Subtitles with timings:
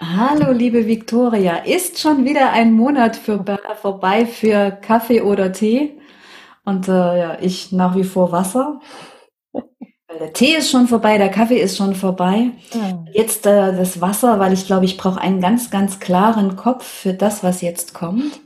[0.00, 1.56] Hallo, liebe Viktoria.
[1.56, 3.44] Ist schon wieder ein Monat für,
[3.82, 5.98] vorbei für Kaffee oder Tee?
[6.64, 8.80] Und äh, ja, ich nach wie vor Wasser.
[10.20, 12.50] Der Tee ist schon vorbei, der Kaffee ist schon vorbei.
[12.72, 13.04] Ja.
[13.12, 17.12] Jetzt äh, das Wasser, weil ich glaube, ich brauche einen ganz, ganz klaren Kopf für
[17.12, 18.40] das, was jetzt kommt.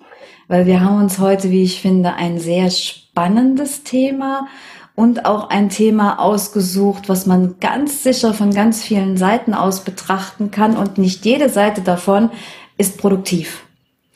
[0.48, 4.48] Weil wir haben uns heute, wie ich finde, ein sehr spannendes Thema
[4.94, 10.50] und auch ein Thema ausgesucht, was man ganz sicher von ganz vielen Seiten aus betrachten
[10.50, 12.30] kann und nicht jede Seite davon
[12.76, 13.64] ist produktiv.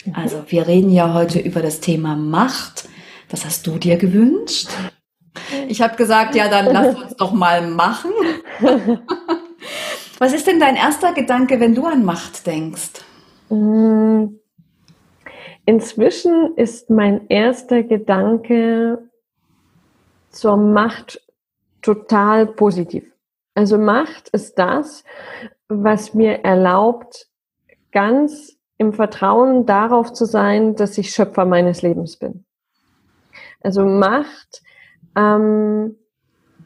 [0.05, 0.15] Mhm.
[0.15, 2.89] Also wir reden ja heute über das Thema Macht.
[3.29, 4.69] Das hast du dir gewünscht.
[5.69, 8.11] Ich habe gesagt, ja, dann lass uns doch mal machen.
[10.19, 13.03] Was ist denn dein erster Gedanke, wenn du an Macht denkst?
[13.51, 14.27] Mm.
[15.67, 19.11] Inzwischen ist mein erster Gedanke
[20.37, 21.21] zur Macht
[21.83, 23.13] total positiv.
[23.55, 25.05] Also Macht ist das,
[25.69, 27.29] was mir erlaubt,
[27.91, 32.45] ganz im Vertrauen darauf zu sein, dass ich Schöpfer meines Lebens bin.
[33.61, 34.63] Also Macht,
[35.17, 35.97] ähm,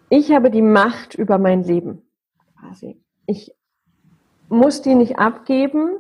[0.09, 2.03] ich habe die Macht über mein Leben
[2.59, 3.01] quasi.
[3.27, 3.55] Ich
[4.49, 5.99] muss die nicht abgeben,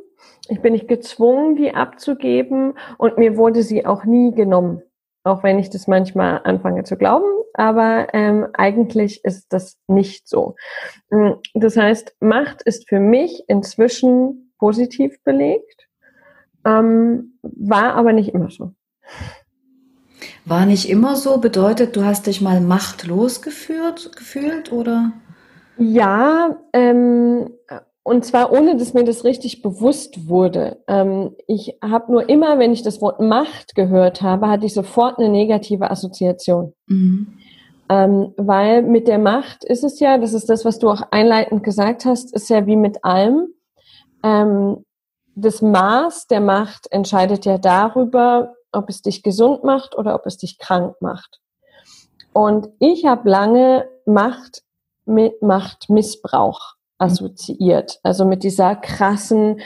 [0.48, 4.82] ich bin nicht gezwungen, die abzugeben und mir wurde sie auch nie genommen.
[5.22, 10.56] Auch wenn ich das manchmal anfange zu glauben, aber ähm, eigentlich ist das nicht so.
[11.10, 15.88] Mm, das heißt, Macht ist für mich inzwischen positiv belegt,
[16.64, 18.74] ähm, war aber nicht immer so.
[20.44, 25.12] War nicht immer so, bedeutet, du hast dich mal machtlos geführt, gefühlt, oder?
[25.76, 27.50] Ja, ähm,
[28.10, 30.82] und zwar ohne, dass mir das richtig bewusst wurde.
[30.88, 35.20] Ähm, ich habe nur immer, wenn ich das Wort Macht gehört habe, hatte ich sofort
[35.20, 36.74] eine negative Assoziation.
[36.88, 37.38] Mhm.
[37.88, 41.62] Ähm, weil mit der Macht ist es ja, das ist das, was du auch einleitend
[41.62, 43.54] gesagt hast, ist ja wie mit allem.
[44.24, 44.84] Ähm,
[45.36, 50.36] das Maß der Macht entscheidet ja darüber, ob es dich gesund macht oder ob es
[50.36, 51.38] dich krank macht.
[52.32, 54.64] Und ich habe lange Macht
[55.04, 57.98] mit Machtmissbrauch assoziiert.
[58.02, 59.60] Also mit dieser krassen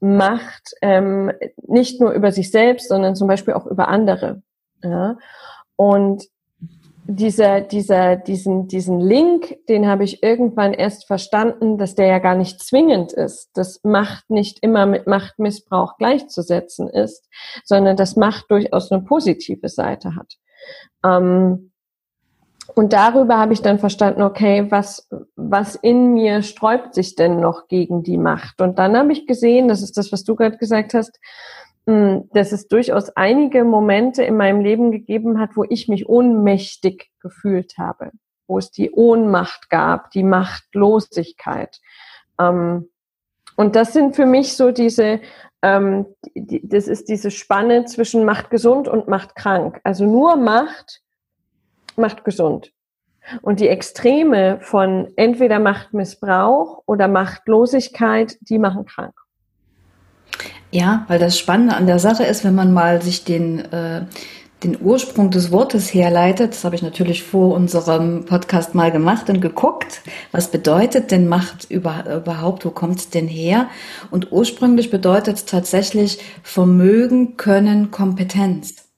[0.00, 1.32] Macht, ähm,
[1.66, 4.42] nicht nur über sich selbst, sondern zum Beispiel auch über andere.
[4.82, 5.16] Ja?
[5.76, 6.24] Und
[7.04, 12.34] dieser, dieser, diesen, diesen Link, den habe ich irgendwann erst verstanden, dass der ja gar
[12.34, 17.28] nicht zwingend ist, dass Macht nicht immer mit Machtmissbrauch gleichzusetzen ist,
[17.64, 20.34] sondern dass Macht durchaus eine positive Seite hat.
[21.04, 21.69] Ähm,
[22.74, 27.68] und darüber habe ich dann verstanden, okay, was, was in mir sträubt sich denn noch
[27.68, 28.60] gegen die Macht?
[28.60, 31.18] Und dann habe ich gesehen, das ist das, was du gerade gesagt hast,
[31.86, 37.10] hm, dass es durchaus einige Momente in meinem Leben gegeben hat, wo ich mich ohnmächtig
[37.20, 38.10] gefühlt habe,
[38.46, 41.80] wo es die Ohnmacht gab, die Machtlosigkeit.
[42.38, 42.90] Ähm,
[43.56, 45.20] und das sind für mich so diese,
[45.62, 49.80] ähm, das ist diese Spanne zwischen Macht gesund und Macht krank.
[49.84, 51.02] Also nur Macht
[52.00, 52.72] macht gesund.
[53.42, 59.14] Und die Extreme von entweder Machtmissbrauch oder Machtlosigkeit, die machen krank.
[60.72, 64.04] Ja, weil das Spannende an der Sache ist, wenn man mal sich den, äh,
[64.62, 69.40] den Ursprung des Wortes herleitet, das habe ich natürlich vor unserem Podcast mal gemacht und
[69.40, 70.02] geguckt,
[70.32, 73.68] was bedeutet denn Macht über, überhaupt, wo kommt es denn her?
[74.10, 78.89] Und ursprünglich bedeutet es tatsächlich Vermögen, Können, Kompetenz.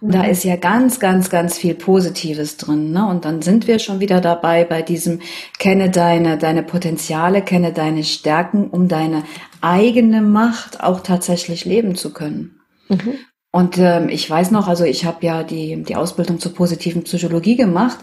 [0.00, 0.30] Und da mhm.
[0.30, 2.92] ist ja ganz, ganz, ganz viel Positives drin.
[2.92, 3.06] Ne?
[3.06, 5.20] Und dann sind wir schon wieder dabei bei diesem,
[5.58, 9.24] kenne deine, deine Potenziale, kenne deine Stärken, um deine
[9.60, 12.60] eigene Macht auch tatsächlich leben zu können.
[12.88, 13.14] Mhm.
[13.52, 17.56] Und ähm, ich weiß noch, also ich habe ja die, die Ausbildung zur positiven Psychologie
[17.56, 17.98] gemacht.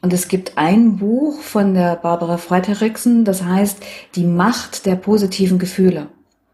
[0.00, 3.78] Und es gibt ein Buch von der Barbara Freiteriksen, das heißt
[4.16, 6.08] Die Macht der positiven Gefühle.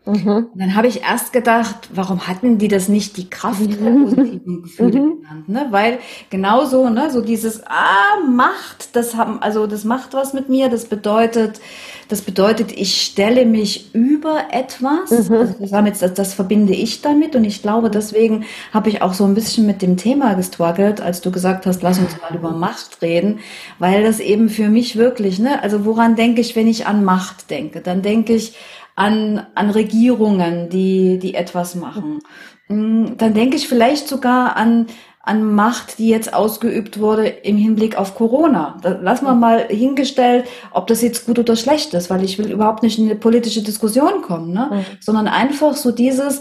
[0.09, 0.49] Mhm.
[0.53, 4.63] Und dann habe ich erst gedacht, warum hatten die das nicht die Kraft der positiven
[4.63, 5.21] Gefühle mhm.
[5.21, 5.49] genannt?
[5.49, 5.67] Ne?
[5.71, 5.99] Weil
[6.31, 10.87] genauso, ne, so dieses Ah, Macht, das haben, also das macht was mit mir, das
[10.87, 11.61] bedeutet,
[12.09, 15.11] das bedeutet, ich stelle mich über etwas.
[15.11, 15.35] Mhm.
[15.37, 19.13] Also das, damit, das, das verbinde ich damit und ich glaube, deswegen habe ich auch
[19.13, 22.53] so ein bisschen mit dem Thema gestruggelt, als du gesagt hast, lass uns mal über
[22.53, 23.41] Macht reden,
[23.79, 27.51] weil das eben für mich wirklich, ne, also woran denke ich, wenn ich an Macht
[27.51, 27.83] denke?
[27.83, 28.55] Dann denke ich,
[28.99, 32.19] an, an Regierungen, die, die etwas machen.
[32.67, 34.87] Mm, dann denke ich vielleicht sogar an,
[35.23, 38.77] an Macht, die jetzt ausgeübt wurde im Hinblick auf Corona.
[39.01, 42.83] Lass mal mal hingestellt, ob das jetzt gut oder schlecht ist, weil ich will überhaupt
[42.83, 44.69] nicht in eine politische Diskussion kommen, ne?
[44.73, 44.85] Mhm.
[44.99, 46.41] sondern einfach so dieses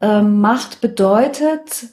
[0.00, 1.88] äh, Macht bedeutet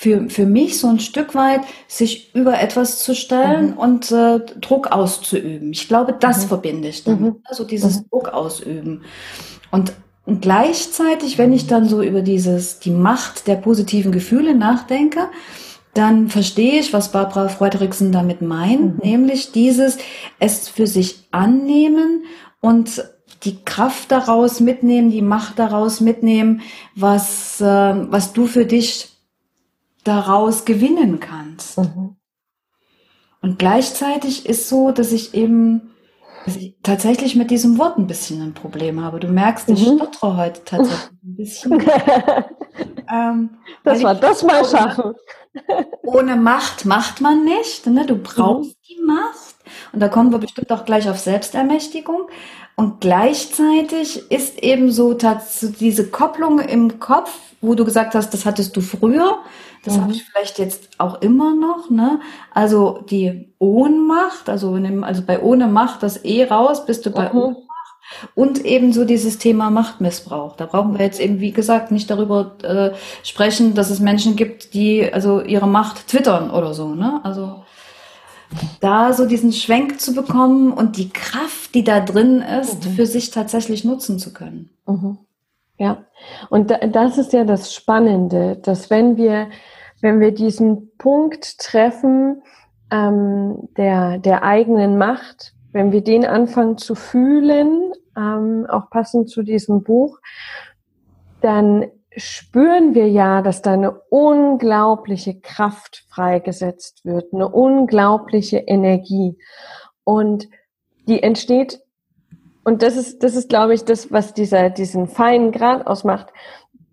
[0.00, 3.76] für, für mich so ein Stück weit, sich über etwas zu stellen mhm.
[3.76, 5.72] und äh, Druck auszuüben.
[5.72, 6.48] Ich glaube, das mhm.
[6.48, 7.20] verbinde ich damit.
[7.20, 7.36] Mhm.
[7.44, 8.04] Also dieses mhm.
[8.08, 9.02] Druck ausüben.
[9.70, 9.92] Und
[10.24, 15.28] Und gleichzeitig, wenn ich dann so über dieses, die Macht der positiven Gefühle nachdenke,
[15.92, 19.10] dann verstehe ich, was Barbara Freudrichsen damit meint, mhm.
[19.10, 19.98] nämlich dieses,
[20.38, 22.24] es für sich annehmen
[22.62, 23.04] und
[23.42, 26.62] die Kraft daraus mitnehmen, die Macht daraus mitnehmen,
[26.94, 29.19] was, äh, was du für dich
[30.04, 31.78] daraus gewinnen kannst.
[31.78, 32.16] Mhm.
[33.42, 35.90] Und gleichzeitig ist so, dass ich eben
[36.44, 39.20] dass ich tatsächlich mit diesem Wort ein bisschen ein Problem habe.
[39.20, 39.96] Du merkst, ich mhm.
[39.96, 41.72] stottere heute tatsächlich ein bisschen.
[43.12, 43.50] ähm,
[43.84, 45.12] das war das mal schaffen.
[46.02, 47.86] Ohne Macht macht man nicht.
[47.86, 48.06] Ne?
[48.06, 48.82] Du brauchst mhm.
[48.88, 49.56] die Macht.
[49.92, 52.28] Und da kommen wir bestimmt auch gleich auf Selbstermächtigung.
[52.74, 57.30] Und gleichzeitig ist eben so diese Kopplung im Kopf,
[57.60, 59.40] wo du gesagt hast, das hattest du früher,
[59.84, 60.02] das mhm.
[60.02, 61.90] habe ich vielleicht jetzt auch immer noch.
[61.90, 62.20] Ne?
[62.52, 67.38] Also die Ohnmacht, also, also bei ohne Macht das E raus, bist du bei mhm.
[67.38, 67.66] Ohnmacht.
[68.34, 70.56] Und eben so dieses Thema Machtmissbrauch.
[70.56, 72.90] Da brauchen wir jetzt eben, wie gesagt, nicht darüber äh,
[73.22, 76.88] sprechen, dass es Menschen gibt, die also ihre Macht twittern oder so.
[76.94, 77.20] Ne?
[77.22, 77.62] Also
[78.80, 82.90] da so diesen Schwenk zu bekommen und die Kraft, die da drin ist, mhm.
[82.94, 84.70] für sich tatsächlich nutzen zu können.
[84.86, 85.18] Mhm.
[85.80, 86.04] Ja,
[86.50, 89.48] und das ist ja das Spannende, dass wenn wir,
[90.02, 92.42] wenn wir diesen Punkt treffen
[92.92, 99.42] ähm, der, der eigenen Macht, wenn wir den anfangen zu fühlen, ähm, auch passend zu
[99.42, 100.18] diesem Buch,
[101.40, 109.38] dann spüren wir ja, dass da eine unglaubliche Kraft freigesetzt wird, eine unglaubliche Energie.
[110.04, 110.46] Und
[111.08, 111.80] die entsteht,
[112.64, 116.32] und das ist, das ist, glaube ich, das, was dieser, diesen feinen Grad ausmacht,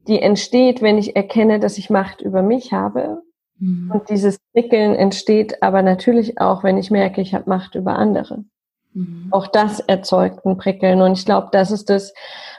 [0.08, 3.22] die entsteht, wenn ich erkenne, dass ich Macht über mich habe.
[3.60, 3.92] Mhm.
[3.92, 8.46] Und dieses Prickeln entsteht aber natürlich auch, wenn ich merke, ich habe Macht über andere.
[8.94, 9.28] Mhm.
[9.32, 11.02] Auch das erzeugt ein Prickeln.
[11.02, 12.14] Und ich glaube, das ist das,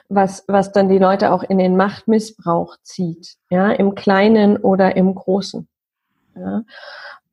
[0.09, 5.15] was, was dann die Leute auch in den Machtmissbrauch zieht, ja, im Kleinen oder im
[5.15, 5.69] Großen.
[6.37, 6.63] Ja.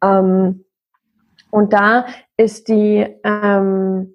[0.01, 0.65] Ähm,
[1.51, 2.05] und da
[2.37, 4.13] ist die, ähm,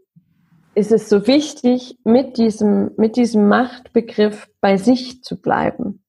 [0.80, 6.02] ist es so wichtig, mit diesem, mit diesem Machtbegriff bei sich zu bleiben.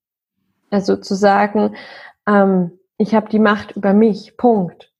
[0.70, 1.76] Also zu sagen,
[2.28, 4.92] ähm, ich habe die Macht über mich, Punkt.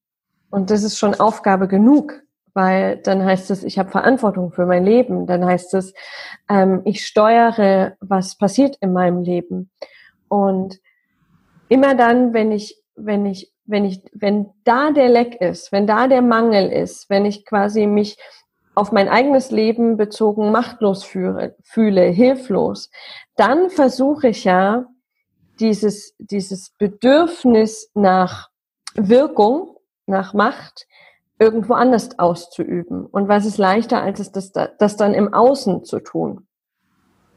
[0.50, 2.22] Und das ist schon Aufgabe genug
[2.54, 5.94] weil dann heißt es, ich habe Verantwortung für mein Leben, dann heißt es,
[6.50, 9.72] ähm, ich steuere, was passiert in meinem Leben.
[10.28, 10.80] Und
[11.70, 16.08] immer dann, wenn ich, wenn ich, wenn ich, wenn da der Leck ist, wenn da
[16.08, 18.18] der Mangel ist, wenn ich quasi mich
[18.76, 22.90] auf mein eigenes Leben bezogen machtlos fühle, fühle hilflos,
[23.36, 24.86] dann versuche ich ja
[25.60, 28.50] dieses, dieses Bedürfnis nach
[28.96, 30.88] Wirkung, nach Macht,
[31.40, 33.06] irgendwo anders auszuüben.
[33.06, 36.48] Und was ist leichter, als es das, das dann im Außen zu tun?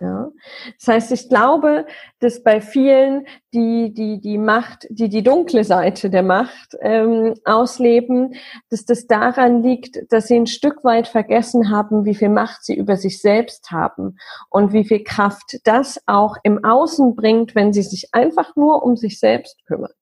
[0.00, 0.30] Ja.
[0.78, 1.86] Das heißt, ich glaube,
[2.18, 8.34] dass bei vielen, die die die Macht, die die dunkle Seite der Macht ähm, ausleben,
[8.70, 12.76] dass das daran liegt, dass sie ein Stück weit vergessen haben, wie viel Macht sie
[12.76, 14.18] über sich selbst haben
[14.50, 18.96] und wie viel Kraft das auch im Außen bringt, wenn sie sich einfach nur um
[18.96, 19.92] sich selbst kümmern.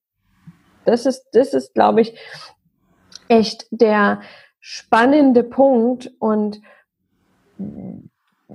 [0.87, 2.19] Das ist, das ist, glaube ich,
[3.29, 4.21] echt der
[4.59, 6.61] spannende Punkt und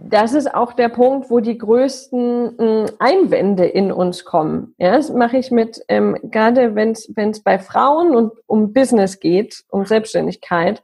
[0.04, 4.74] das ist auch der Punkt, wo die größten hm, Einwände in uns kommen.
[4.78, 9.64] Ja, das mache ich mit, ähm, gerade wenn es bei Frauen und um Business geht,
[9.70, 10.82] um Selbstständigkeit.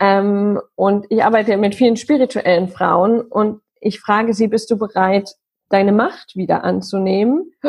[0.00, 5.34] Ähm, und ich arbeite mit vielen spirituellen Frauen und ich frage sie, bist du bereit,
[5.68, 7.52] deine Macht wieder anzunehmen?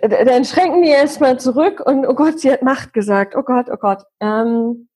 [0.00, 3.36] dann schränken die erstmal zurück und oh Gott, sie hat Macht gesagt.
[3.36, 4.02] Oh Gott, oh Gott.
[4.20, 4.88] Ähm,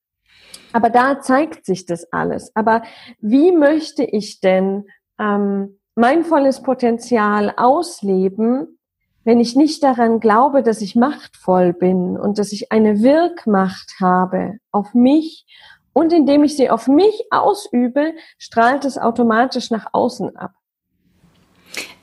[0.72, 2.54] aber da zeigt sich das alles.
[2.54, 2.82] Aber
[3.20, 4.84] wie möchte ich denn
[5.18, 8.78] ähm, mein volles Potenzial ausleben,
[9.24, 14.58] wenn ich nicht daran glaube, dass ich machtvoll bin und dass ich eine Wirkmacht habe
[14.70, 15.44] auf mich
[15.92, 20.52] und indem ich sie auf mich ausübe, strahlt es automatisch nach außen ab.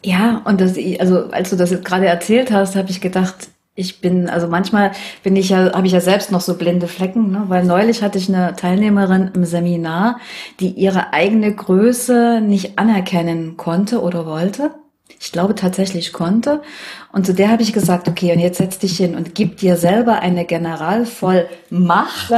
[0.04, 4.00] Ja, und das, also als du das jetzt gerade erzählt hast, habe ich gedacht, ich
[4.00, 4.92] bin, also manchmal
[5.22, 7.44] bin ich ja, habe ich ja selbst noch so blinde Flecken, ne?
[7.50, 10.20] weil neulich hatte ich eine Teilnehmerin im Seminar,
[10.62, 14.72] die ihre eigene Größe nicht anerkennen konnte oder wollte.
[15.20, 16.62] Ich glaube tatsächlich konnte.
[17.12, 19.78] Und zu der habe ich gesagt, okay, und jetzt setz dich hin und gib dir
[19.78, 22.34] selber eine Generalvollmacht,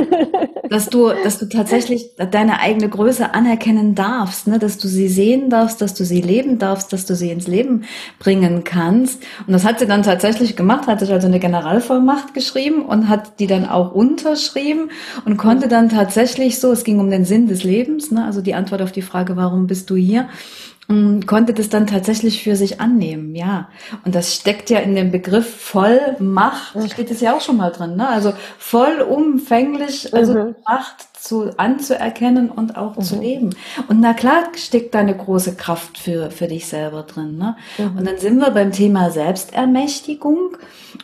[0.70, 4.60] dass du, dass du tatsächlich deine eigene Größe anerkennen darfst, ne?
[4.60, 7.82] dass du sie sehen darfst, dass du sie leben darfst, dass du sie ins Leben
[8.20, 9.22] bringen kannst.
[9.46, 13.40] Und das hat sie dann tatsächlich gemacht, hat sich also eine Generalvollmacht geschrieben und hat
[13.40, 14.90] die dann auch unterschrieben
[15.24, 18.24] und konnte dann tatsächlich so, es ging um den Sinn des Lebens, ne?
[18.24, 20.28] also die Antwort auf die Frage, warum bist du hier?
[20.88, 23.68] Und konnte das dann tatsächlich für sich annehmen, ja.
[24.04, 27.96] Und das steckt ja in dem Begriff Vollmacht, steht es ja auch schon mal drin,
[27.96, 28.08] ne?
[28.08, 30.54] Also vollumfänglich, also mhm.
[30.66, 33.02] Macht zu, anzuerkennen und auch mhm.
[33.02, 33.50] zu leben.
[33.88, 37.56] Und na klar steckt da eine große Kraft für, für dich selber drin, ne?
[37.78, 37.98] Mhm.
[37.98, 40.56] Und dann sind wir beim Thema Selbstermächtigung.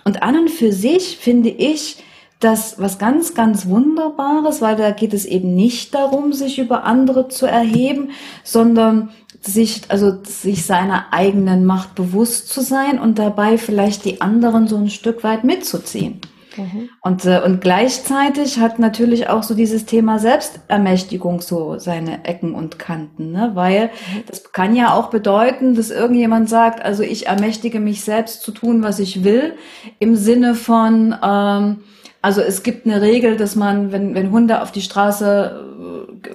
[0.04, 2.02] Und an und für sich finde ich,
[2.44, 7.28] das was ganz, ganz Wunderbares, weil da geht es eben nicht darum, sich über andere
[7.28, 8.10] zu erheben,
[8.42, 14.68] sondern sich, also sich seiner eigenen Macht bewusst zu sein und dabei vielleicht die anderen
[14.68, 16.20] so ein Stück weit mitzuziehen.
[16.56, 16.90] Mhm.
[17.00, 22.78] Und, äh, und gleichzeitig hat natürlich auch so dieses Thema Selbstermächtigung so seine Ecken und
[22.78, 23.52] Kanten, ne?
[23.54, 24.24] weil mhm.
[24.28, 28.82] das kann ja auch bedeuten, dass irgendjemand sagt, also ich ermächtige mich selbst zu tun,
[28.82, 29.54] was ich will,
[29.98, 31.78] im Sinne von, ähm,
[32.22, 36.30] also es gibt eine Regel, dass man, wenn, wenn Hunde auf die Straße äh,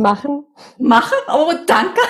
[0.00, 0.44] machen,
[0.78, 2.00] machen, oh danke,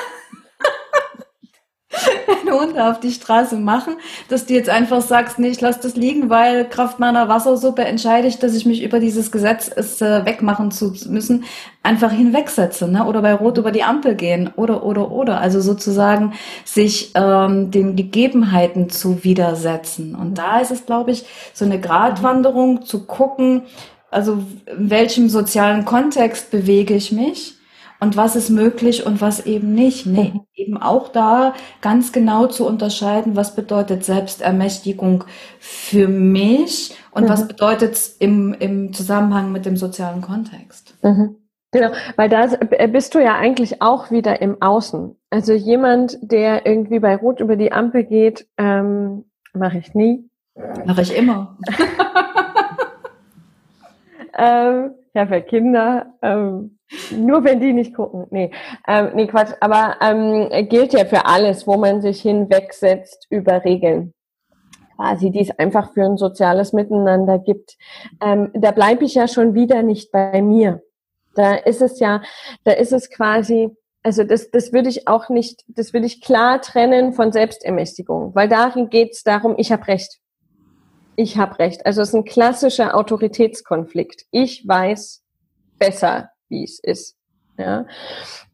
[2.26, 3.97] wenn Hunde auf die Straße machen,
[4.28, 8.28] dass du jetzt einfach sagst, nee, ich lasse das liegen, weil Kraft meiner Wassersuppe entscheide
[8.28, 11.45] ich, dass ich mich über dieses Gesetz es äh, wegmachen zu müssen,
[11.83, 13.04] einfach hinwegsetze, ne?
[13.04, 15.40] Oder bei Rot über die Ampel gehen oder oder oder.
[15.40, 16.33] Also sozusagen
[16.64, 20.14] sich ähm, den Gegebenheiten zu widersetzen.
[20.14, 23.62] Und da ist es, glaube ich, so eine Gratwanderung zu gucken,
[24.11, 27.57] also in welchem sozialen Kontext bewege ich mich
[28.01, 30.07] und was ist möglich und was eben nicht.
[30.07, 30.47] Nee, mhm.
[30.55, 35.25] eben auch da ganz genau zu unterscheiden, was bedeutet Selbstermächtigung
[35.59, 37.29] für mich und mhm.
[37.29, 40.95] was bedeutet es im, im Zusammenhang mit dem sozialen Kontext.
[41.03, 41.37] Mhm.
[41.73, 42.47] Genau, weil da
[42.87, 45.17] bist du ja eigentlich auch wieder im Außen.
[45.31, 50.31] Also jemand, der irgendwie bei Rot über die Ampel geht, ähm, mache ich nie.
[50.87, 51.59] Mache ich immer.
[54.39, 56.15] ähm, ja, für Kinder.
[56.23, 56.74] Ähm,
[57.11, 58.26] nur wenn die nicht gucken.
[58.31, 58.50] Nee,
[58.87, 59.55] ähm, nee Quatsch.
[59.61, 64.12] Aber ähm, gilt ja für alles, wo man sich hinwegsetzt über Regeln.
[64.97, 67.76] Quasi, die es einfach für ein soziales Miteinander gibt.
[68.23, 70.83] Ähm, da bleibe ich ja schon wieder nicht bei mir.
[71.35, 72.23] Da ist es ja,
[72.62, 76.61] da ist es quasi, also das, das würde ich auch nicht, das würde ich klar
[76.61, 80.21] trennen von Selbstermächtigung, weil darin geht es darum, ich habe Recht.
[81.17, 81.87] Ich habe Recht.
[81.87, 84.26] Also es ist ein klassischer Autoritätskonflikt.
[84.31, 85.25] Ich weiß
[85.79, 87.17] besser wie es ist.
[87.59, 87.87] Ja.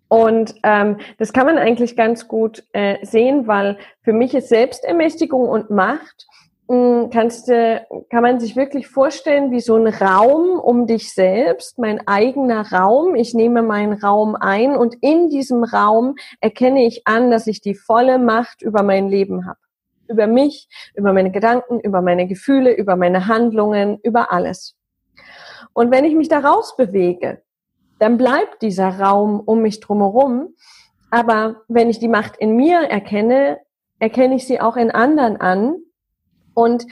[0.08, 5.48] Und ähm, das kann man eigentlich ganz gut äh, sehen, weil für mich ist Selbstermächtigung
[5.48, 6.26] und Macht
[6.70, 11.80] hm, kannst du, kann man sich wirklich vorstellen wie so ein Raum um dich selbst,
[11.80, 13.16] mein eigener Raum.
[13.16, 17.74] Ich nehme meinen Raum ein und in diesem Raum erkenne ich an, dass ich die
[17.74, 19.58] volle Macht über mein Leben habe.
[20.06, 24.76] Über mich, über meine Gedanken, über meine Gefühle, über meine Handlungen, über alles.
[25.72, 27.42] Und wenn ich mich da rausbewege,
[28.00, 30.54] dann bleibt dieser Raum um mich drumherum.
[31.10, 33.58] Aber wenn ich die Macht in mir erkenne,
[33.98, 35.76] erkenne ich sie auch in anderen an
[36.54, 36.86] und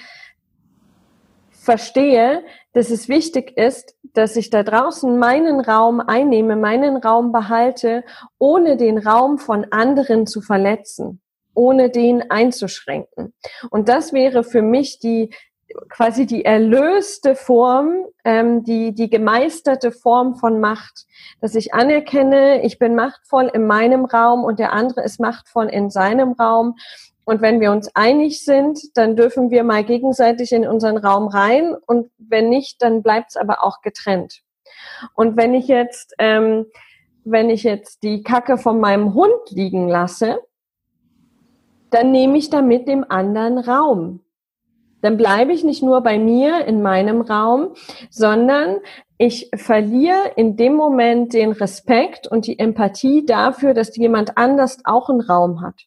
[1.51, 8.05] verstehe, dass es wichtig ist, dass ich da draußen meinen Raum einnehme, meinen Raum behalte,
[8.39, 11.21] ohne den Raum von anderen zu verletzen,
[11.55, 13.33] ohne den einzuschränken.
[13.71, 15.31] Und das wäre für mich die
[15.89, 21.07] quasi die erlöste Form, ähm, die, die gemeisterte Form von Macht.
[21.41, 25.91] Dass ich anerkenne, ich bin machtvoll in meinem Raum und der andere ist machtvoll in
[25.91, 26.77] seinem Raum.
[27.25, 31.77] Und wenn wir uns einig sind, dann dürfen wir mal gegenseitig in unseren Raum rein.
[31.87, 34.41] Und wenn nicht, dann bleibt es aber auch getrennt.
[35.15, 36.67] Und wenn ich jetzt, ähm,
[37.25, 40.39] wenn ich jetzt die Kacke von meinem Hund liegen lasse,
[41.91, 44.21] dann nehme ich damit dem anderen Raum
[45.01, 47.75] dann bleibe ich nicht nur bei mir in meinem Raum,
[48.11, 48.79] sondern
[49.17, 55.09] ich verliere in dem Moment den Respekt und die Empathie dafür, dass jemand anders auch
[55.09, 55.83] einen Raum hat.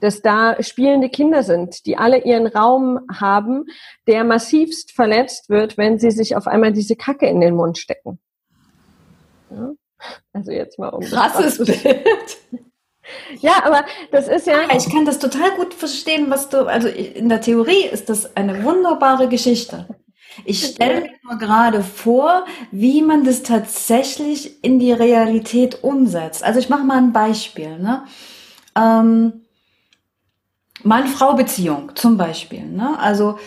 [0.00, 3.64] Dass da spielende Kinder sind, die alle ihren Raum haben,
[4.06, 8.20] der massivst verletzt wird, wenn sie sich auf einmal diese Kacke in den Mund stecken.
[9.50, 9.72] Ja?
[10.32, 11.02] Also jetzt mal um.
[11.02, 12.64] Krasses Bild.
[13.40, 14.60] Ja, aber das ist ja.
[14.76, 18.64] Ich kann das total gut verstehen, was du, also in der Theorie ist das eine
[18.64, 19.86] wunderbare Geschichte.
[20.44, 26.44] Ich stelle mir nur gerade vor, wie man das tatsächlich in die Realität umsetzt.
[26.44, 27.78] Also ich mache mal ein Beispiel.
[27.78, 28.04] Ne?
[28.76, 29.44] Ähm,
[30.84, 32.64] Mann-Frau-Beziehung zum Beispiel.
[32.64, 32.98] Ne?
[32.98, 33.38] Also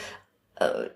[0.56, 0.90] äh,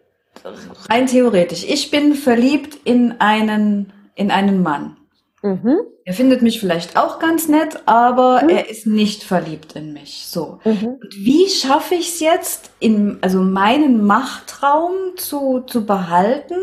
[0.90, 1.64] rein theoretisch.
[1.64, 4.98] Ich bin verliebt in einen, in einen Mann.
[5.46, 5.78] Mhm.
[6.06, 8.50] Er findet mich vielleicht auch ganz nett, aber mhm.
[8.50, 10.26] er ist nicht verliebt in mich.
[10.28, 10.60] So.
[10.64, 10.98] Mhm.
[11.02, 16.56] Und wie schaffe ich es jetzt, in, also meinen Machtraum zu, zu behalten,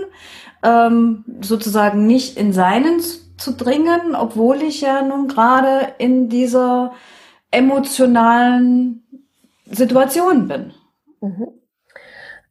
[0.64, 3.00] ähm, sozusagen nicht in seinen
[3.42, 6.92] aufzudringen, obwohl ich ja nun gerade in dieser
[7.50, 9.02] emotionalen
[9.66, 10.72] Situation bin?
[11.20, 11.48] Mhm.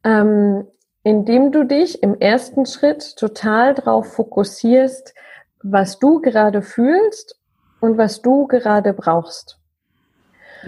[0.04, 0.66] Ähm,
[1.04, 5.14] indem du dich im ersten Schritt total darauf fokussierst,
[5.62, 7.36] was du gerade fühlst
[7.80, 9.58] und was du gerade brauchst.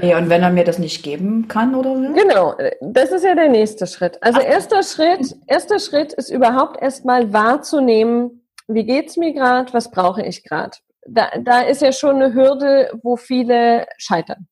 [0.01, 2.13] Ja, und wenn er mir das nicht geben kann oder will?
[2.15, 4.21] Genau, das ist ja der nächste Schritt.
[4.23, 4.47] Also Ach.
[4.47, 10.43] erster Schritt, erster Schritt ist überhaupt erstmal wahrzunehmen, wie geht's mir gerade, was brauche ich
[10.43, 10.77] gerade.
[11.07, 14.49] Da, da ist ja schon eine Hürde, wo viele scheitern.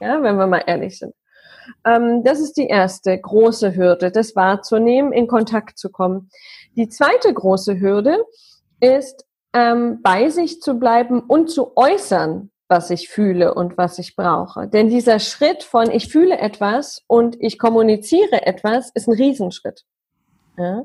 [0.00, 1.14] Ja, wenn wir mal ehrlich sind.
[1.86, 6.28] Ähm, das ist die erste große Hürde, das wahrzunehmen, in Kontakt zu kommen.
[6.76, 8.18] Die zweite große Hürde
[8.80, 9.24] ist,
[9.54, 14.66] ähm, bei sich zu bleiben und zu äußern, was ich fühle und was ich brauche.
[14.66, 19.84] Denn dieser Schritt von ich fühle etwas und ich kommuniziere etwas ist ein Riesenschritt.
[20.58, 20.84] Ja?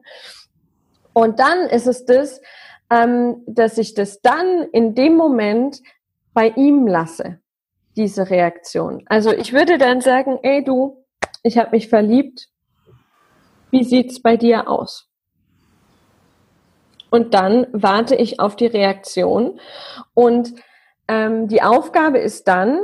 [1.14, 2.42] Und dann ist es das,
[2.90, 5.82] ähm, dass ich das dann in dem Moment
[6.34, 7.40] bei ihm lasse
[7.96, 9.04] diese Reaktion.
[9.08, 11.06] Also ich würde dann sagen, ey du,
[11.44, 12.50] ich habe mich verliebt.
[13.72, 15.09] Wie sieht's bei dir aus?
[17.10, 19.60] Und dann warte ich auf die Reaktion.
[20.13, 20.54] Und
[21.08, 22.80] ähm, die Aufgabe ist dann,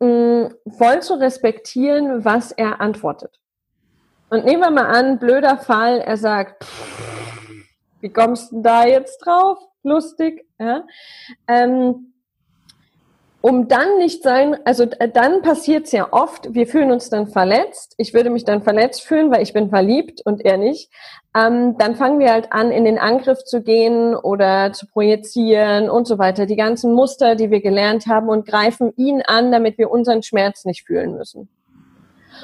[0.00, 3.38] mh, voll zu respektieren, was er antwortet.
[4.28, 6.64] Und nehmen wir mal an, blöder Fall, er sagt,
[8.00, 9.58] wie kommst du da jetzt drauf?
[9.82, 10.46] Lustig.
[10.58, 10.84] Ja?
[11.46, 12.09] Ähm,
[13.42, 17.26] um dann nicht sein, also äh, dann passiert es ja oft, wir fühlen uns dann
[17.26, 17.94] verletzt.
[17.96, 20.90] Ich würde mich dann verletzt fühlen, weil ich bin verliebt und er nicht.
[21.34, 26.06] Ähm, dann fangen wir halt an, in den Angriff zu gehen oder zu projizieren und
[26.06, 26.44] so weiter.
[26.44, 30.64] Die ganzen Muster, die wir gelernt haben und greifen ihn an, damit wir unseren Schmerz
[30.64, 31.48] nicht fühlen müssen.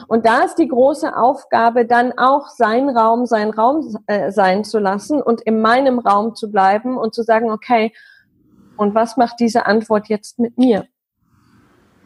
[0.08, 4.78] Und da ist die große Aufgabe, dann auch sein Raum, sein Raum äh, sein zu
[4.78, 7.92] lassen und in meinem Raum zu bleiben und zu sagen, okay,
[8.76, 10.86] und was macht diese Antwort jetzt mit mir?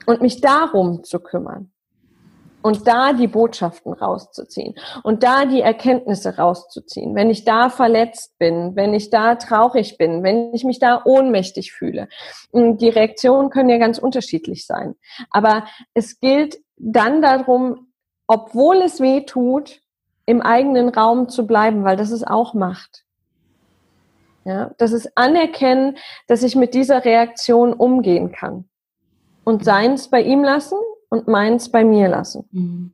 [0.06, 1.70] Und mich darum zu kümmern.
[2.62, 4.74] Und da die Botschaften rauszuziehen.
[5.02, 7.14] Und da die Erkenntnisse rauszuziehen.
[7.14, 11.72] Wenn ich da verletzt bin, wenn ich da traurig bin, wenn ich mich da ohnmächtig
[11.72, 12.08] fühle.
[12.52, 14.94] Die Reaktionen können ja ganz unterschiedlich sein.
[15.30, 17.92] Aber es gilt dann darum,
[18.26, 19.80] obwohl es weh tut,
[20.26, 23.04] im eigenen Raum zu bleiben, weil das ist auch Macht.
[24.44, 28.64] Ja, das ist anerkennen, dass ich mit dieser Reaktion umgehen kann.
[29.44, 32.48] Und seins bei ihm lassen und meins bei mir lassen.
[32.52, 32.92] Mhm.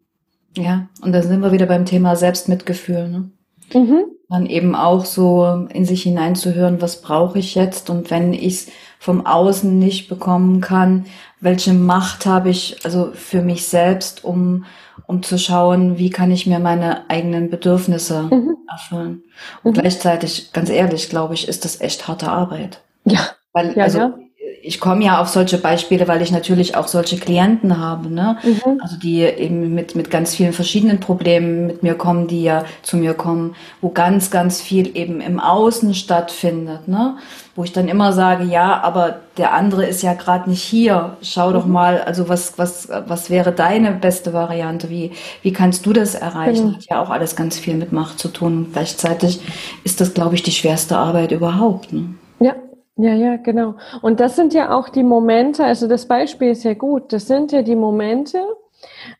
[0.56, 3.08] Ja, und da sind wir wieder beim Thema Selbstmitgefühl.
[3.08, 3.30] Ne?
[3.74, 4.04] Mhm.
[4.28, 7.90] Dann eben auch so in sich hineinzuhören, was brauche ich jetzt?
[7.90, 11.04] Und wenn ich es vom Außen nicht bekommen kann,
[11.46, 14.66] welche Macht habe ich also für mich selbst, um
[15.06, 18.56] um zu schauen, wie kann ich mir meine eigenen Bedürfnisse mhm.
[18.68, 19.22] erfüllen.
[19.62, 19.80] Und mhm.
[19.80, 22.82] gleichzeitig, ganz ehrlich, glaube ich, ist das echt harte Arbeit.
[23.04, 23.20] Ja.
[23.52, 24.18] Weil, ja, also, ja.
[24.66, 28.36] Ich komme ja auf solche Beispiele, weil ich natürlich auch solche Klienten habe, ne?
[28.42, 28.80] Mhm.
[28.82, 32.96] Also die eben mit, mit ganz vielen verschiedenen Problemen mit mir kommen, die ja zu
[32.96, 37.16] mir kommen, wo ganz, ganz viel eben im Außen stattfindet, ne?
[37.54, 41.16] wo ich dann immer sage, ja, aber der andere ist ja gerade nicht hier.
[41.22, 41.54] Schau mhm.
[41.54, 44.90] doch mal, also was, was, was wäre deine beste Variante?
[44.90, 46.66] Wie, wie kannst du das erreichen?
[46.66, 46.74] Mhm.
[46.74, 48.58] Hat ja auch alles ganz viel mit Macht zu tun.
[48.58, 49.40] Und gleichzeitig
[49.84, 51.94] ist das, glaube ich, die schwerste Arbeit überhaupt.
[51.94, 52.14] Ne?
[52.40, 52.54] Ja,
[52.96, 53.76] ja, ja, genau.
[54.02, 57.52] Und das sind ja auch die Momente, also das Beispiel ist ja gut, das sind
[57.52, 58.38] ja die Momente,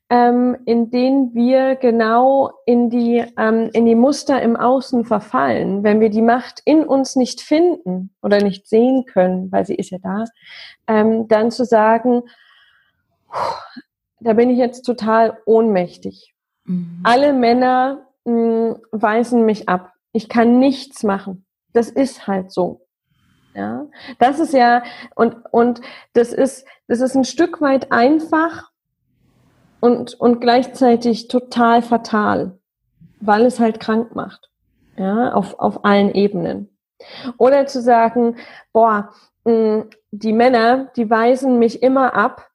[0.09, 5.83] ähm, in denen wir genau in die, ähm, in die Muster im Außen verfallen.
[5.83, 9.91] Wenn wir die Macht in uns nicht finden oder nicht sehen können, weil sie ist
[9.91, 10.25] ja da,
[10.87, 12.23] ähm, dann zu sagen,
[14.21, 16.35] da bin ich jetzt total ohnmächtig.
[16.65, 17.01] Mhm.
[17.03, 19.93] Alle Männer mh, hm, weisen mich ab.
[20.13, 21.45] Ich kann nichts machen.
[21.73, 22.86] Das ist halt so.
[23.57, 23.87] Ja,
[24.19, 24.83] das ist ja,
[25.15, 25.81] und, und
[26.13, 28.71] das ist, das ist ein Stück weit einfach,
[29.81, 32.59] und, und gleichzeitig total fatal,
[33.21, 34.51] weil es halt krank macht.
[34.97, 36.77] Ja, auf, auf allen Ebenen.
[37.37, 38.37] Oder zu sagen,
[38.73, 39.11] boah,
[39.45, 42.49] mh, die Männer, die weisen mich immer ab.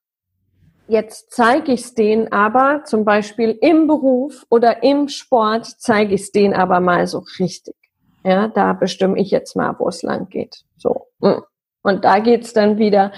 [0.87, 6.21] Jetzt zeige ich es denen aber, zum Beispiel im Beruf oder im Sport, zeige ich
[6.21, 7.75] es denen aber mal so richtig.
[8.23, 10.63] Ja, da bestimme ich jetzt mal, wo es lang geht.
[10.77, 11.07] So.
[11.19, 13.11] Und da geht's dann wieder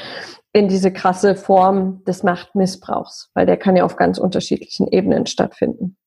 [0.54, 5.98] in diese krasse Form des Machtmissbrauchs, weil der kann ja auf ganz unterschiedlichen Ebenen stattfinden.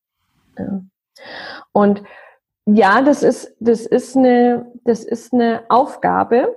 [0.57, 0.83] Ja.
[1.73, 2.03] Und
[2.65, 6.57] ja, das ist, das ist eine, das ist eine Aufgabe,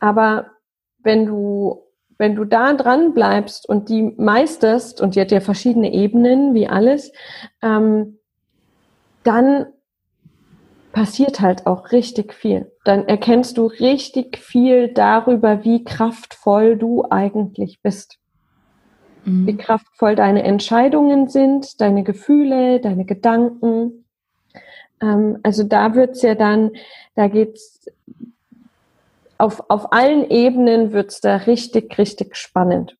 [0.00, 0.50] aber
[0.98, 1.84] wenn du,
[2.18, 6.68] wenn du da dran bleibst und die meisterst, und die hat ja verschiedene Ebenen, wie
[6.68, 7.12] alles,
[7.62, 8.18] ähm,
[9.24, 9.66] dann
[10.92, 12.72] passiert halt auch richtig viel.
[12.84, 18.18] Dann erkennst du richtig viel darüber, wie kraftvoll du eigentlich bist.
[19.24, 19.46] Mhm.
[19.46, 24.04] Wie kraftvoll deine Entscheidungen sind, deine Gefühle, deine Gedanken.
[25.00, 26.72] Ähm, also da wird's ja dann,
[27.14, 27.86] da geht's
[29.36, 32.96] auf, auf allen Ebenen wird's da richtig, richtig spannend.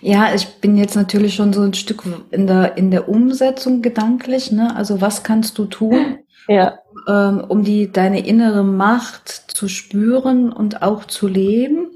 [0.00, 4.52] Ja, ich bin jetzt natürlich schon so ein Stück in der, in der Umsetzung gedanklich.
[4.52, 4.74] Ne?
[4.76, 6.78] Also was kannst du tun, ja.
[7.06, 11.90] um, ähm, um die, deine innere Macht zu spüren und auch zu leben?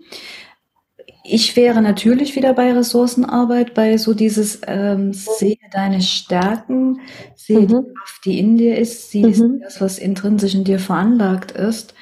[1.30, 7.00] Ich wäre natürlich wieder bei Ressourcenarbeit, bei so dieses ähm, sehe deine Stärken,
[7.36, 7.66] sehe mhm.
[7.66, 9.60] die Kraft, die in dir ist, sehe mhm.
[9.62, 11.92] das, was intrinsisch in dir veranlagt ist.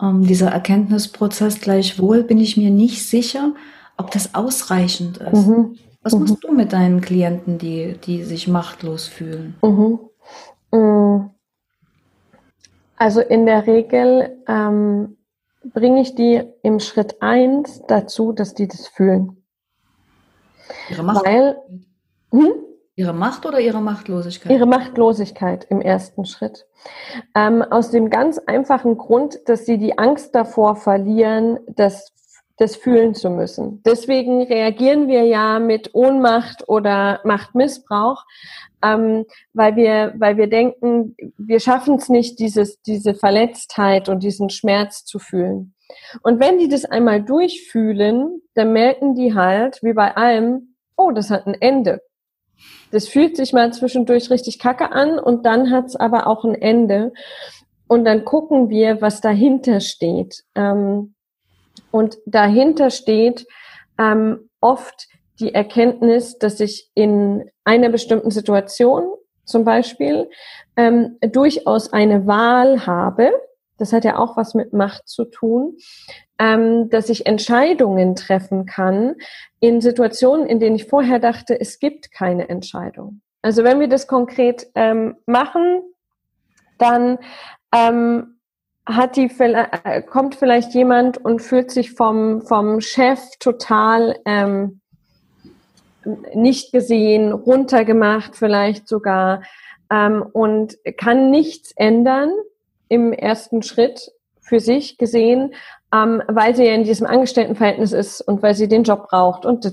[0.00, 3.54] Ähm, dieser Erkenntnisprozess gleichwohl bin ich mir nicht sicher,
[4.02, 5.46] ob das ausreichend ist.
[5.46, 5.78] Mhm.
[6.02, 6.40] Was machst mhm.
[6.40, 9.54] du mit deinen Klienten, die, die sich machtlos fühlen?
[9.62, 10.00] Mhm.
[10.76, 11.30] Mm.
[12.96, 15.16] Also in der Regel ähm,
[15.72, 19.44] bringe ich die im Schritt eins dazu, dass die das fühlen.
[20.90, 21.24] Ihre Macht?
[21.24, 21.56] Weil,
[22.32, 22.52] hm?
[22.94, 24.52] Ihre Macht oder ihre Machtlosigkeit?
[24.52, 26.66] Ihre Machtlosigkeit im ersten Schritt.
[27.34, 32.12] Ähm, aus dem ganz einfachen Grund, dass sie die Angst davor verlieren, dass
[32.56, 33.82] das fühlen zu müssen.
[33.84, 38.24] Deswegen reagieren wir ja mit Ohnmacht oder Machtmissbrauch,
[38.82, 44.50] ähm, weil wir, weil wir denken, wir schaffen es nicht, dieses, diese Verletztheit und diesen
[44.50, 45.74] Schmerz zu fühlen.
[46.22, 51.30] Und wenn die das einmal durchfühlen, dann merken die halt, wie bei allem, oh, das
[51.30, 52.00] hat ein Ende.
[52.90, 56.54] Das fühlt sich mal zwischendurch richtig kacke an und dann hat es aber auch ein
[56.54, 57.12] Ende.
[57.88, 60.44] Und dann gucken wir, was dahinter steht.
[60.54, 61.14] Ähm,
[61.90, 63.46] und dahinter steht
[63.98, 65.08] ähm, oft
[65.40, 69.04] die Erkenntnis, dass ich in einer bestimmten Situation
[69.44, 70.28] zum Beispiel
[70.76, 73.32] ähm, durchaus eine Wahl habe.
[73.78, 75.76] Das hat ja auch was mit Macht zu tun,
[76.38, 79.16] ähm, dass ich Entscheidungen treffen kann
[79.60, 83.20] in Situationen, in denen ich vorher dachte, es gibt keine Entscheidung.
[83.42, 85.82] Also wenn wir das konkret ähm, machen,
[86.78, 87.18] dann
[87.74, 88.31] ähm,
[88.86, 94.80] hat die äh, kommt vielleicht jemand und fühlt sich vom vom Chef total ähm,
[96.34, 99.42] nicht gesehen, runtergemacht vielleicht sogar
[99.90, 102.30] ähm, und kann nichts ändern
[102.88, 105.54] im ersten Schritt für sich gesehen,
[105.94, 109.64] ähm, weil sie ja in diesem Angestelltenverhältnis ist und weil sie den Job braucht und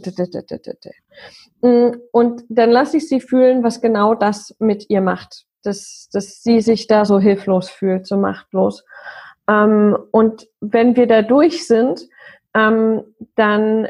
[1.62, 6.42] mm, und dann lasse ich sie fühlen, was genau das mit ihr macht dass, dass
[6.44, 8.84] sie sich da so hilflos fühlt, so machtlos.
[9.50, 12.08] Ähm, und wenn wir da durch sind,
[12.54, 13.04] ähm,
[13.36, 13.88] dann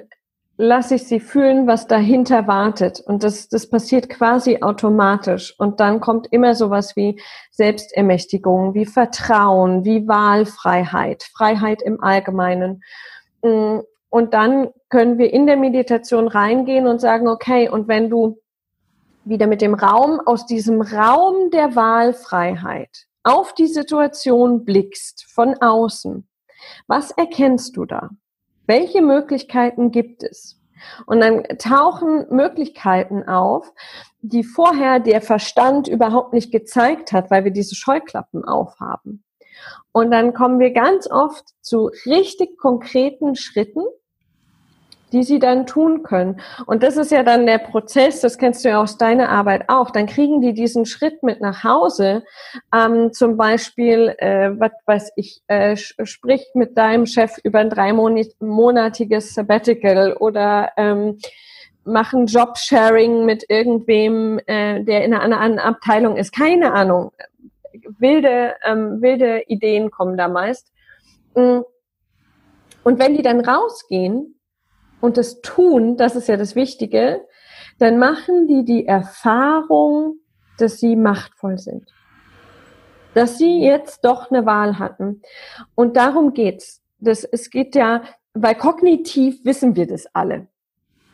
[0.61, 2.99] lasse ich sie fühlen, was dahinter wartet.
[2.99, 5.57] Und das, das passiert quasi automatisch.
[5.57, 12.83] Und dann kommt immer sowas wie Selbstermächtigung, wie Vertrauen, wie Wahlfreiheit, Freiheit im Allgemeinen.
[13.41, 13.79] Mm,
[14.09, 18.39] und dann können wir in der Meditation reingehen und sagen, okay, und wenn du
[19.25, 26.27] wieder mit dem Raum, aus diesem Raum der Wahlfreiheit auf die Situation blickst von außen,
[26.87, 28.09] was erkennst du da?
[28.65, 30.59] Welche Möglichkeiten gibt es?
[31.05, 33.73] Und dann tauchen Möglichkeiten auf,
[34.21, 39.23] die vorher der Verstand überhaupt nicht gezeigt hat, weil wir diese Scheuklappen aufhaben.
[39.91, 43.83] Und dann kommen wir ganz oft zu richtig konkreten Schritten,
[45.11, 46.41] die sie dann tun können.
[46.65, 49.91] Und das ist ja dann der Prozess, das kennst du ja aus deiner Arbeit auch.
[49.91, 52.23] Dann kriegen die diesen Schritt mit nach Hause.
[52.73, 59.33] Ähm, zum Beispiel, äh, was weiß ich, äh, sprich mit deinem Chef über ein dreimonatiges
[59.33, 61.17] Sabbatical oder ähm,
[61.83, 66.31] machen Jobsharing mit irgendwem, äh, der in einer anderen Abteilung ist.
[66.31, 67.11] Keine Ahnung.
[67.97, 70.71] Wilde, ähm, wilde Ideen kommen da meist.
[71.35, 71.59] Mm.
[72.83, 74.38] Und wenn die dann rausgehen,
[75.01, 77.21] und das Tun, das ist ja das Wichtige,
[77.79, 80.19] dann machen die die Erfahrung,
[80.57, 81.91] dass sie machtvoll sind.
[83.13, 85.21] Dass sie jetzt doch eine Wahl hatten.
[85.75, 86.81] Und darum geht's.
[86.99, 90.47] Das, es geht ja, weil kognitiv wissen wir das alle.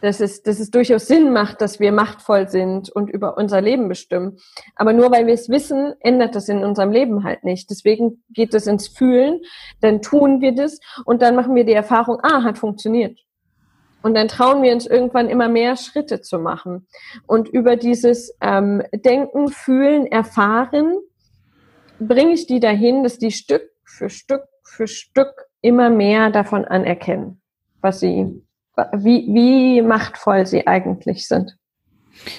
[0.02, 3.88] Dass es, dass es durchaus Sinn macht, dass wir machtvoll sind und über unser Leben
[3.88, 4.38] bestimmen.
[4.76, 7.70] Aber nur weil wir es wissen, ändert das in unserem Leben halt nicht.
[7.70, 9.42] Deswegen geht es ins Fühlen,
[9.82, 13.20] dann tun wir das und dann machen wir die Erfahrung, ah, hat funktioniert.
[14.06, 16.86] Und dann trauen wir uns irgendwann immer mehr Schritte zu machen.
[17.26, 21.00] Und über dieses ähm, Denken, Fühlen, Erfahren
[21.98, 27.42] bringe ich die dahin, dass die Stück für Stück für Stück immer mehr davon anerkennen,
[27.82, 28.44] was sie,
[28.94, 31.58] wie, wie machtvoll sie eigentlich sind.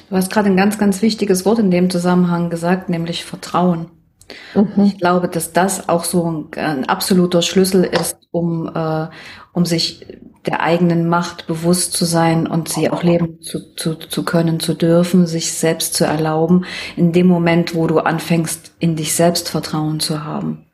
[0.09, 3.91] Du hast gerade ein ganz, ganz wichtiges Wort in dem Zusammenhang gesagt, nämlich Vertrauen.
[4.55, 4.85] Mhm.
[4.85, 9.09] Ich glaube, dass das auch so ein, ein absoluter Schlüssel ist, um, äh,
[9.53, 10.07] um sich
[10.47, 14.75] der eigenen Macht bewusst zu sein und sie auch leben zu, zu, zu können, zu
[14.75, 16.65] dürfen, sich selbst zu erlauben,
[16.97, 20.67] in dem Moment, wo du anfängst, in dich selbst Vertrauen zu haben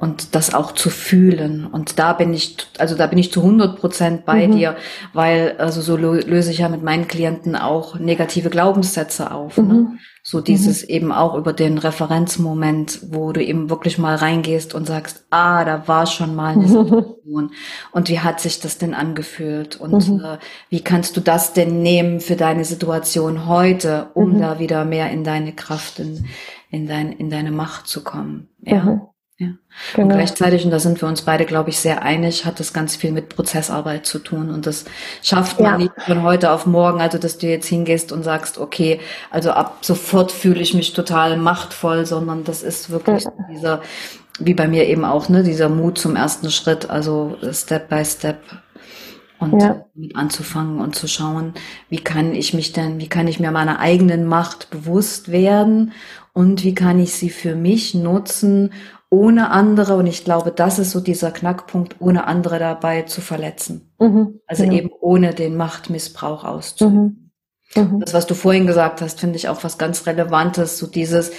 [0.00, 1.66] und das auch zu fühlen.
[1.66, 4.56] Und da bin ich, also da bin ich zu 100 Prozent bei mhm.
[4.56, 4.76] dir,
[5.12, 9.58] weil also so löse ich ja mit meinen Klienten auch negative Glaubenssätze auf.
[9.58, 9.62] Ne?
[9.62, 9.70] Mhm.
[9.70, 9.98] Ne?
[10.30, 10.88] So dieses mhm.
[10.90, 15.88] eben auch über den Referenzmoment, wo du eben wirklich mal reingehst und sagst, ah, da
[15.88, 17.50] war schon mal eine Situation.
[17.90, 19.80] und wie hat sich das denn angefühlt?
[19.80, 20.24] Und mhm.
[20.24, 20.38] äh,
[20.68, 24.38] wie kannst du das denn nehmen für deine Situation heute, um mhm.
[24.38, 26.26] da wieder mehr in deine Kraft, in,
[26.70, 28.50] in, dein, in deine Macht zu kommen?
[28.60, 29.10] Ja.
[29.40, 29.48] Ja.
[29.94, 30.08] Genau.
[30.08, 32.94] Und gleichzeitig, und da sind wir uns beide, glaube ich, sehr einig, hat das ganz
[32.94, 34.50] viel mit Prozessarbeit zu tun.
[34.50, 34.84] Und das
[35.22, 35.78] schafft man ja.
[35.78, 39.00] nicht von heute auf morgen, also dass du jetzt hingehst und sagst, okay,
[39.30, 43.32] also ab sofort fühle ich mich total machtvoll, sondern das ist wirklich ja.
[43.50, 43.82] dieser,
[44.38, 48.42] wie bei mir eben auch, ne, dieser Mut zum ersten Schritt, also Step by Step
[49.38, 49.86] und ja.
[49.94, 51.54] mit anzufangen und zu schauen,
[51.88, 55.92] wie kann ich mich denn, wie kann ich mir meiner eigenen Macht bewusst werden
[56.34, 58.74] und wie kann ich sie für mich nutzen,
[59.10, 63.92] ohne andere, und ich glaube, das ist so dieser Knackpunkt, ohne andere dabei zu verletzen.
[63.98, 64.76] Mhm, also genau.
[64.76, 67.32] eben ohne den Machtmissbrauch auszuüben.
[67.74, 68.00] Mhm, mhm.
[68.00, 71.32] Das, was du vorhin gesagt hast, finde ich auch was ganz Relevantes, so dieses,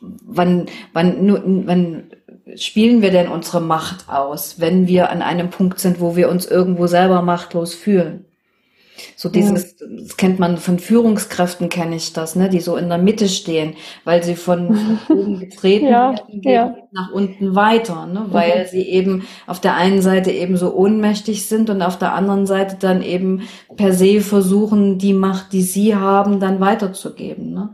[0.00, 2.10] wann, wann, wann
[2.56, 6.46] spielen wir denn unsere Macht aus, wenn wir an einem Punkt sind, wo wir uns
[6.46, 8.24] irgendwo selber machtlos fühlen?
[9.16, 12.98] So dieses, das kennt man von Führungskräften, kenne ich das, ne, die so in der
[12.98, 16.76] Mitte stehen, weil sie von oben getreten ja, werden, ja.
[16.92, 18.68] nach unten weiter, ne, weil mhm.
[18.70, 22.76] sie eben auf der einen Seite eben so ohnmächtig sind und auf der anderen Seite
[22.78, 23.42] dann eben
[23.76, 27.70] per se versuchen, die Macht, die sie haben, dann weiterzugeben, ne.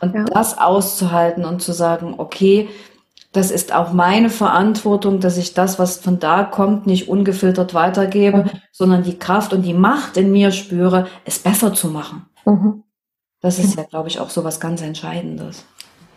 [0.00, 0.24] Und ja.
[0.24, 2.68] das auszuhalten und zu sagen, okay,
[3.32, 8.38] das ist auch meine Verantwortung, dass ich das, was von da kommt, nicht ungefiltert weitergebe,
[8.38, 8.50] mhm.
[8.72, 12.26] sondern die Kraft und die Macht in mir spüre, es besser zu machen.
[12.44, 12.82] Mhm.
[13.40, 15.64] Das ist ja, glaube ich, auch so was ganz Entscheidendes.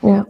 [0.01, 0.25] Ja.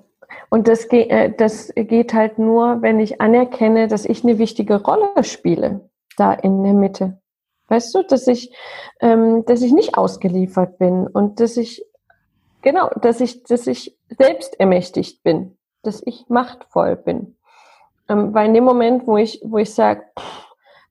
[0.49, 4.83] Und das, geht, äh, das geht halt nur, wenn ich anerkenne, dass ich eine wichtige
[4.83, 7.19] Rolle spiele, da in der Mitte.
[7.69, 8.53] Weißt du, dass ich,
[8.99, 11.83] ähm, dass ich nicht ausgeliefert bin und dass ich,
[12.61, 17.35] genau, dass ich, dass ich selbst ermächtigt bin dass ich machtvoll bin.
[18.09, 20.03] Ähm, weil in dem Moment, wo ich, wo ich sage,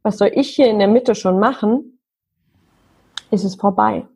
[0.02, 1.98] was soll ich hier in der Mitte schon machen,
[3.31, 4.07] ist es vorbei.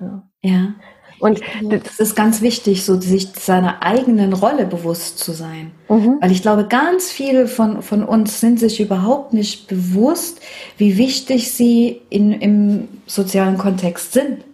[0.00, 0.22] Ja.
[0.42, 0.74] ja.
[1.18, 5.70] Und das ist ganz wichtig, so sich seiner eigenen Rolle bewusst zu sein.
[5.88, 6.18] Mhm.
[6.20, 10.40] Weil ich glaube, ganz viele von, von uns sind sich überhaupt nicht bewusst,
[10.76, 14.44] wie wichtig sie in, im sozialen Kontext sind.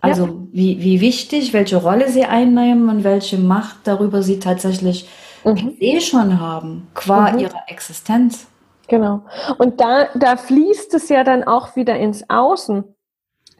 [0.00, 0.32] Also ja.
[0.52, 5.08] wie, wie wichtig, welche Rolle sie einnehmen und welche Macht darüber sie tatsächlich
[5.44, 5.76] mhm.
[5.78, 7.40] eh schon haben, qua mhm.
[7.40, 8.46] ihrer Existenz.
[8.88, 9.22] Genau.
[9.58, 12.84] Und da, da fließt es ja dann auch wieder ins Außen.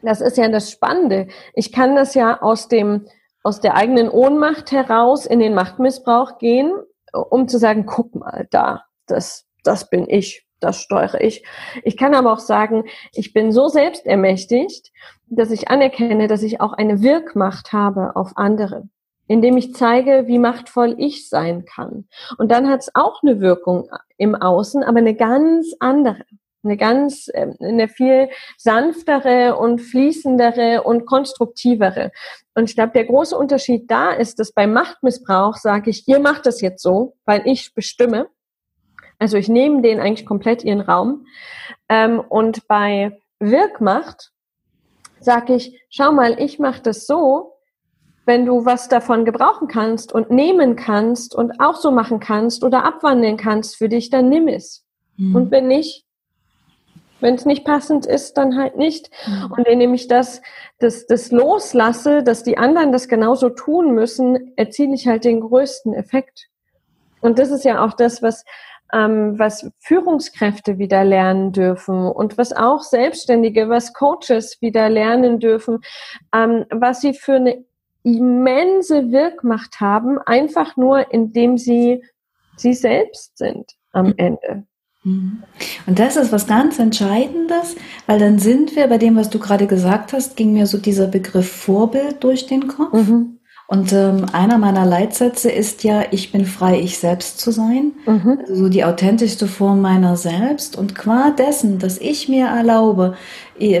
[0.01, 1.27] Das ist ja das Spannende.
[1.53, 3.05] Ich kann das ja aus dem,
[3.43, 6.73] aus der eigenen Ohnmacht heraus in den Machtmissbrauch gehen,
[7.13, 11.45] um zu sagen, guck mal, da, das, das bin ich, das steuere ich.
[11.83, 14.91] Ich kann aber auch sagen, ich bin so selbstermächtigt,
[15.31, 18.89] dass ich anerkenne, dass ich auch eine Wirkmacht habe auf andere,
[19.27, 22.07] indem ich zeige, wie machtvoll ich sein kann.
[22.37, 26.25] Und dann hat es auch eine Wirkung im Außen, aber eine ganz andere,
[26.63, 32.11] eine ganz, ähm, eine viel sanftere und fließendere und konstruktivere.
[32.53, 36.45] Und ich glaube, der große Unterschied da ist, dass beim Machtmissbrauch sage ich, ihr macht
[36.45, 38.27] das jetzt so, weil ich bestimme.
[39.17, 41.25] Also ich nehme denen eigentlich komplett ihren Raum.
[41.87, 44.31] Ähm, und bei Wirkmacht
[45.21, 47.53] sage ich, schau mal, ich mache das so,
[48.25, 52.83] wenn du was davon gebrauchen kannst und nehmen kannst und auch so machen kannst oder
[52.83, 54.85] abwandeln kannst für dich, dann nimm es.
[55.17, 55.35] Mhm.
[55.35, 56.05] Und wenn nicht,
[57.19, 59.09] wenn es nicht passend ist, dann halt nicht.
[59.27, 59.51] Mhm.
[59.51, 60.41] Und indem ich das,
[60.79, 65.93] das, das loslasse, dass die anderen das genauso tun müssen, erziele ich halt den größten
[65.93, 66.47] Effekt.
[67.21, 68.43] Und das ist ja auch das, was
[68.93, 75.79] ähm, was Führungskräfte wieder lernen dürfen und was auch Selbstständige, was Coaches wieder lernen dürfen,
[76.33, 77.63] ähm, was sie für eine
[78.03, 82.03] immense Wirkmacht haben, einfach nur indem sie
[82.57, 84.13] sie selbst sind am mhm.
[84.17, 84.63] Ende.
[85.03, 85.43] Mhm.
[85.87, 87.75] Und das ist was ganz Entscheidendes,
[88.05, 91.07] weil dann sind wir bei dem, was du gerade gesagt hast, ging mir so dieser
[91.07, 92.93] Begriff Vorbild durch den Kopf.
[92.93, 93.39] Mhm.
[93.71, 97.93] Und ähm, einer meiner Leitsätze ist ja, ich bin frei, ich selbst zu sein.
[98.05, 98.39] Mhm.
[98.41, 100.77] Also so die authentischste Form meiner selbst.
[100.77, 103.15] Und qua dessen, dass ich mir erlaube,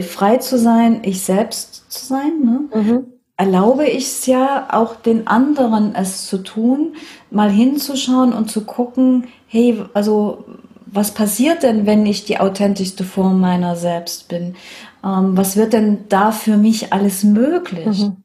[0.01, 2.59] frei zu sein, ich selbst zu sein, ne?
[2.73, 3.03] Mhm.
[3.35, 6.95] erlaube ich es ja auch den anderen es zu tun,
[7.29, 10.45] mal hinzuschauen und zu gucken, hey, also
[10.85, 14.55] was passiert denn, wenn ich die authentischste Form meiner selbst bin?
[15.03, 17.99] Ähm, was wird denn da für mich alles möglich?
[17.99, 18.23] Mhm.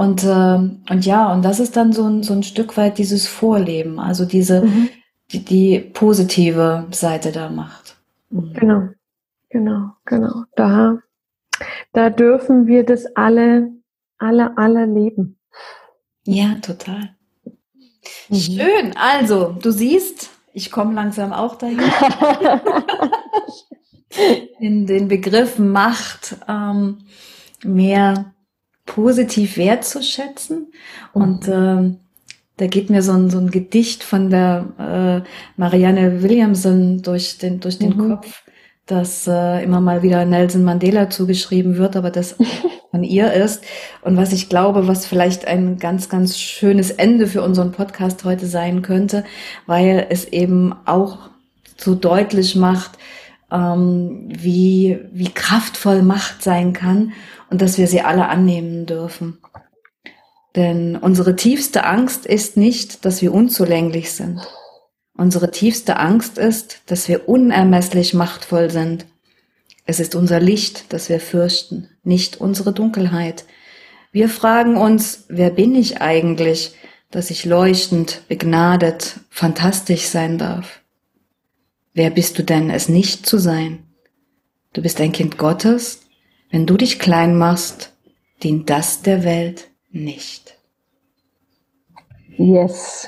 [0.00, 3.28] Und, äh, und ja, und das ist dann so ein, so ein Stück weit dieses
[3.28, 4.88] Vorleben, also diese, mhm.
[5.30, 7.98] die, die positive Seite der Macht.
[8.30, 8.54] Mhm.
[8.54, 8.88] Genau,
[9.50, 10.44] genau, genau.
[10.56, 11.00] Da,
[11.92, 13.72] da dürfen wir das alle,
[14.16, 15.38] alle, alle leben.
[16.24, 17.14] Ja, total.
[18.30, 18.36] Mhm.
[18.36, 18.96] Schön.
[18.96, 21.78] Also, du siehst, ich komme langsam auch dahin.
[24.60, 27.00] In den Begriff Macht ähm,
[27.62, 28.32] mehr
[28.90, 30.72] positiv wertzuschätzen.
[31.12, 31.94] Und äh,
[32.56, 37.60] da geht mir so ein, so ein Gedicht von der äh, Marianne Williamson durch den,
[37.60, 38.08] durch den mhm.
[38.10, 38.42] Kopf,
[38.86, 42.36] das äh, immer mal wieder Nelson Mandela zugeschrieben wird, aber das
[42.90, 43.62] von ihr ist.
[44.02, 48.46] Und was ich glaube, was vielleicht ein ganz, ganz schönes Ende für unseren Podcast heute
[48.46, 49.24] sein könnte,
[49.66, 51.30] weil es eben auch
[51.76, 52.98] so deutlich macht,
[53.52, 57.12] ähm, wie, wie kraftvoll Macht sein kann
[57.50, 59.38] und dass wir sie alle annehmen dürfen.
[60.56, 64.40] Denn unsere tiefste Angst ist nicht, dass wir unzulänglich sind.
[65.14, 69.06] Unsere tiefste Angst ist, dass wir unermesslich machtvoll sind.
[69.84, 73.44] Es ist unser Licht, das wir fürchten, nicht unsere Dunkelheit.
[74.12, 76.74] Wir fragen uns, wer bin ich eigentlich,
[77.10, 80.80] dass ich leuchtend, begnadet, fantastisch sein darf?
[81.92, 83.84] Wer bist du denn, es nicht zu sein?
[84.72, 85.99] Du bist ein Kind Gottes.
[86.50, 87.92] Wenn du dich klein machst,
[88.42, 90.56] dient das der Welt nicht.
[92.36, 93.06] Yes.